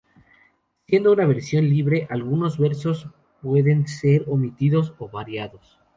Siendo 0.87 1.11
una 1.13 1.27
versión 1.27 1.69
libre, 1.69 2.07
algunos 2.09 2.57
versos 2.57 3.07
pueden 3.39 3.87
ser 3.87 4.23
omitidos 4.25 4.95
o 4.97 5.07
variados. 5.07 5.79